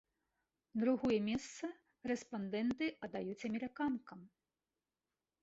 Другое 0.83 1.17
месца 1.27 1.65
рэспандэнты 2.13 2.85
аддаюць 3.09 3.45
амерыканкам. 3.53 4.19